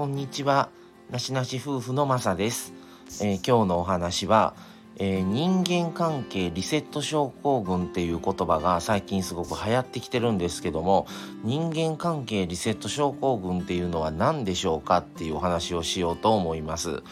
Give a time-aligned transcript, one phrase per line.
[0.00, 0.70] こんにちは。
[1.10, 2.72] なしなし夫婦のまさです。
[3.20, 4.54] えー今日のお話は、
[4.96, 11.06] えー人間関係リセット症候群っていう言葉が最近すごく流行ってきてるんですけども、
[11.44, 17.02] 人間関係リセット症候群っていうのは何でしょうかっていうお話をしようと思います。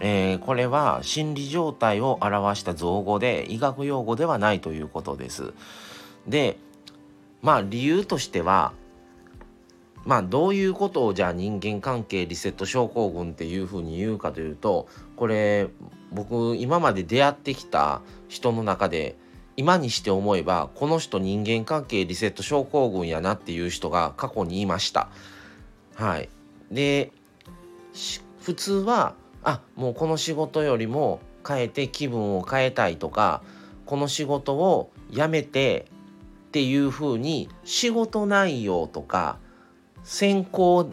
[0.00, 5.52] えーこれは心理状態を表した造語で医学用語ではないということです。
[6.26, 6.56] で、
[7.42, 8.72] まあ理由としては、
[10.04, 15.68] まあどういうことをじゃあ人間関係リセット症候群っていうふうに言うかというとこれ
[16.10, 19.16] 僕今まで出会ってきた人の中で
[19.56, 25.08] 今にして思えばこの人人間関係リセット症候群やなっていう人が過去にいました。
[25.94, 26.28] はい、
[26.70, 27.12] で
[28.40, 29.14] 普通は
[29.44, 33.42] あもうこの仕事よりも変えて気分を変えたいとか
[33.84, 35.86] この仕事を辞めて
[36.48, 39.38] っていうふうに仕事内容とか
[40.04, 40.90] 先行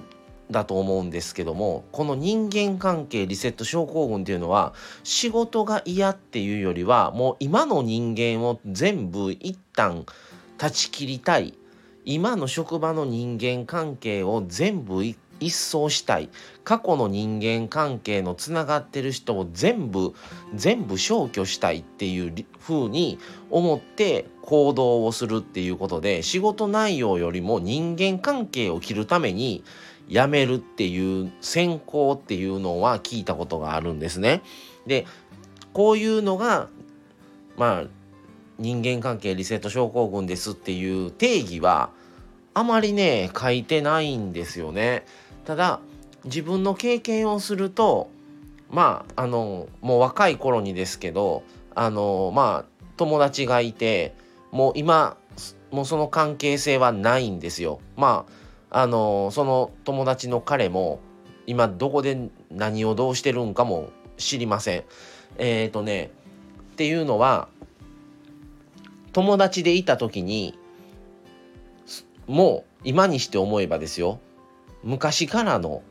[0.51, 10.05] だと思うんですけどもこの人間関係リセット症候群っていうのは仕事が嫌っていうよりはもう今の人間を全部一旦
[10.57, 11.53] 断ち切りたい。
[12.05, 16.29] 今の職場の人間関係を全部い一掃したい
[16.63, 20.13] 過去の人間関係のつながってる人を全部
[20.53, 29.63] 全部消去したいっていう風に思って行動をするっていうことで仕事内容よりも人間関係を切るために
[30.09, 34.41] 辞めるっていう先行っていうのは聞いたことがあるんですね。
[34.87, 35.05] で
[35.71, 36.67] こういうのが
[37.57, 37.87] まあ
[38.57, 41.91] 人間関係リセット症候群ですっていう定義は
[42.53, 45.05] あまりね書いてないんですよね。
[45.45, 45.79] ただ
[46.25, 48.09] 自分の経験をすると
[48.69, 51.43] まああのもう若い頃にですけど
[51.75, 54.15] あのまあ友達がいて
[54.51, 55.17] もう今
[55.71, 57.79] もうその関係性はないんですよ。
[57.95, 58.25] ま
[58.71, 60.99] ああのその友達の彼も
[61.47, 64.83] 今どこで何をどうしてるんかも知りません。
[65.37, 66.11] えっ、とね
[66.73, 67.47] っていうのは
[69.13, 70.57] 友達でいた時に
[72.27, 74.19] もう今にして思えばですよ
[74.83, 75.83] 昔からの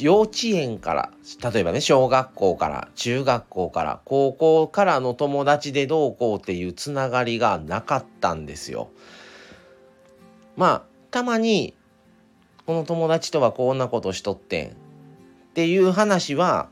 [0.00, 1.10] 幼稚園から
[1.52, 8.90] 例えばね小学校から中学校から高校からの友達でどうこうっていうつながりがなかったんですよ。
[10.56, 11.74] まあたまに
[12.66, 14.72] この友達とはこんなことしとってんっ
[15.54, 16.68] ていう話は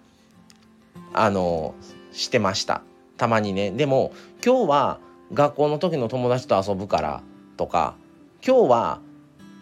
[1.13, 1.75] あの
[2.13, 2.83] してました
[3.17, 4.13] たまにねでも
[4.45, 5.01] 今日は
[5.33, 7.23] 学校の時の友達と遊ぶから
[7.57, 7.97] とか
[8.47, 9.01] 今日は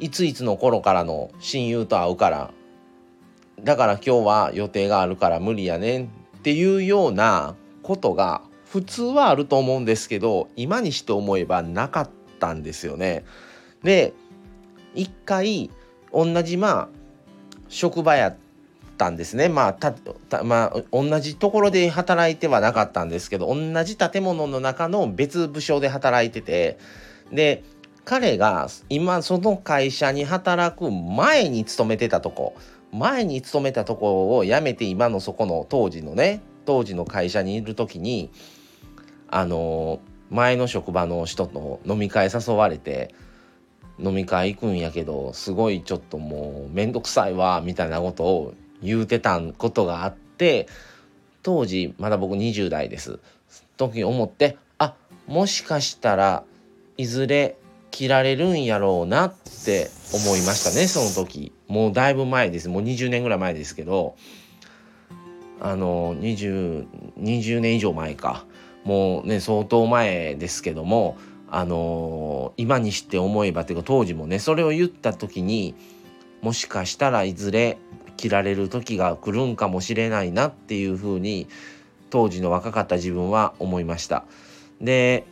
[0.01, 2.51] いついつの頃からの親友と会うから
[3.63, 6.09] だから今日は予定があるから無理やねんっ
[6.43, 12.11] ていうようなことが普通はあると思うんですけど今にして思えばなかっ
[12.41, 13.25] たんですよね。
[13.83, 14.15] で
[14.95, 15.71] 一回
[16.13, 16.89] 同じまあ
[17.69, 18.37] 職場やっ
[18.99, 19.95] たんですねまあた
[20.43, 26.79] まあ同じところで働いてはなかったんですけど同じ建物の中の別部署で働いてて
[27.33, 27.63] で
[28.05, 32.55] 彼が今その会社に働く前に勤めてたとこ。
[32.95, 38.31] 前に勤めたとこを辞めて今のそこの当時のね当時の会社にいる時に
[39.29, 40.01] あの
[40.31, 43.13] 前の職場の人と飲み会誘われて
[43.99, 50.69] 飲み会行くんやけどすごいちょっともう面倒くさいわみたいなことを言うてたことがあって
[51.43, 53.19] 当時まだ僕20代です。
[53.77, 54.95] 時思ってあ
[55.27, 56.45] もしかしたら
[56.97, 57.57] いずれ
[57.95, 59.35] 切られるんやろうなっ
[59.65, 61.53] て思いましたねその時。
[61.69, 62.69] もうだいぶ前です。
[62.69, 64.17] もう20年ぐらい前ですけど。
[65.61, 66.87] あの 20,
[67.21, 68.47] 20年以上前か。
[68.83, 71.17] もうね相当前ですけども
[71.49, 75.75] あの今にして思えばというか当時もねそれを言った時に
[76.43, 77.79] もしかしたらいずれ
[78.17, 81.47] 切られる時が来るんかもしれないなっていうふうに
[82.11, 84.25] 当時の若かった自分は思いました。
[84.81, 85.25] で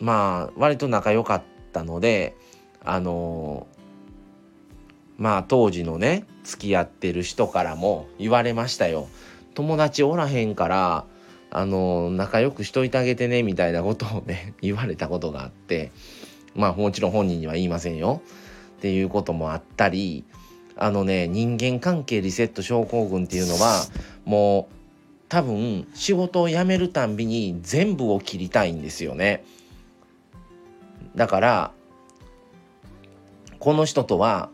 [0.00, 1.42] まあ割と仲良かっ
[1.72, 2.36] たので
[2.84, 3.66] あの
[5.16, 9.08] まあ当時のね付き合ってる人からも言われましたよ。
[9.54, 11.04] 友達おらへんから
[11.50, 15.90] あの仲良くしといてあげてねみたいなことをね 言われたことがあって
[16.54, 18.22] まあもちろん本人には言いませんよ
[18.78, 20.24] っていうこともあったり
[20.76, 23.84] あのね人間関係リセット症候群っていうのは
[24.24, 24.74] もう
[25.28, 29.44] 多分仕事を辞めるたんびに全部を切りたいんですよね。
[31.18, 31.72] だから
[33.58, 34.50] この人とは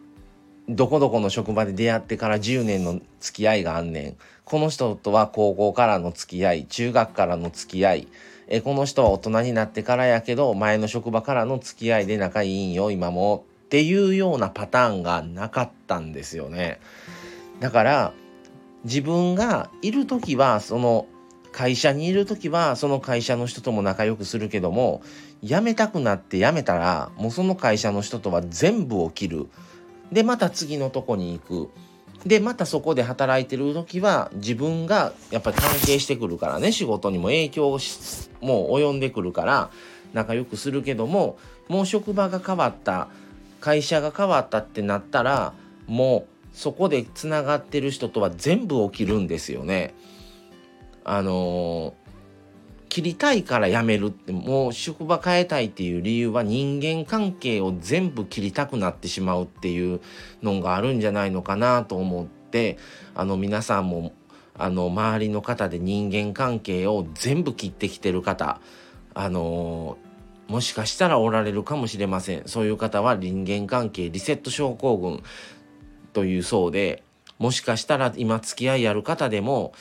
[0.66, 4.16] どこどこの職場で出会ってから10年の付き合いがあんねん。
[4.44, 8.08] この人とは高校からの付き合い中学からの付き合い。
[8.48, 13.44] えこの人は大人になってからやけど前の職場からの付き合いで仲いいんよ今も。
[13.66, 16.80] っていうようなパターンがなかったんですよね。
[17.60, 18.12] だから
[18.84, 21.06] 自分がいる時はその
[21.54, 25.02] 会社にいる時はその会社の人とも仲良くするけども
[25.40, 29.46] 辞めたくなって辞めたらもうその会社の人とは全部を切る
[30.10, 31.70] でまた次のとこに行く
[32.26, 39.70] でまたそこで働いてる時は自分がやっぱり関係してくるからね仕事にも影響しもう及んでくるから
[40.12, 43.06] 仲良くするけどももう職場が変わった
[43.60, 45.52] 会社が変わったってなったら
[45.86, 49.94] もうそこでつながってる人とは全部起きるんですよね。
[51.04, 51.94] あの、
[52.88, 60.00] 切りたいから辞めるってもう職場変えたいっていう理由は人間関係を全部切りたくなってしまうっていう
[60.44, 62.78] のがあるんじゃないのかなと思って
[63.16, 64.12] あの皆さんも
[64.56, 68.60] あの周りの方で人間関係を全部切ってきてる方
[69.14, 69.96] あの、
[70.48, 72.42] もしかしたらおられるかもしれません。
[72.46, 75.22] そういう方は人間関係リセット症候群
[76.12, 77.02] という層で
[77.38, 79.72] もしかしたら今付き合いある方でも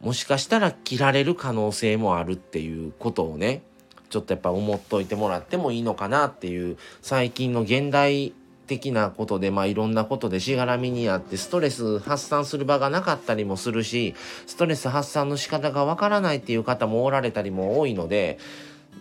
[0.00, 3.62] もしかしたら切られる可能性もあるっていうことをね
[4.10, 8.32] ちょっとやっぱ思っといてもらってもいいのかなっていう最近の現代
[8.66, 14.14] 的なことでまあいろんなことでしがらみにあってストレス発散する場がなかったりもするし
[14.46, 18.38] ストレス発散の仕方がわからないっていう方もおられたりも多いので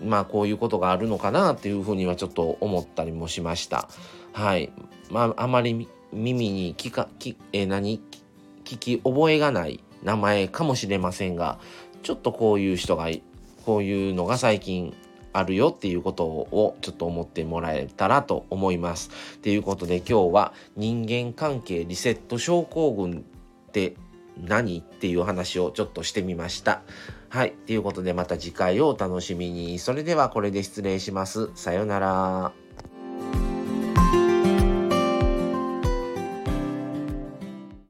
[0.03, 3.89] まあこういうことがあるのかなっていうふうにはちょっと思ったりもしました。
[4.31, 4.71] はい。
[5.09, 7.99] まああまり耳に聞か、聞、えー、何？
[8.63, 11.59] 聞き覚えがない名前かもしれませんが、
[12.01, 13.09] ちょっとこういう人が、
[13.65, 14.95] こういうのが最近
[15.33, 19.09] あるよっていうことをちょっと思ってもらえたらと思います。
[19.41, 23.25] ということで今日は人間関係リセット症候群
[23.67, 23.95] って
[24.41, 26.81] 何っていう話をちょっとしてみました。
[27.27, 27.51] はい。
[27.65, 29.77] ということでまた次回をお楽しみに。
[29.79, 31.49] それではこれで失礼します。
[31.55, 32.66] さようなら。